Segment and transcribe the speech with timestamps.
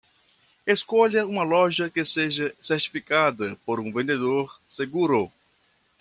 [0.65, 5.31] Escolha uma loja que seja certificada por um vendedor seguro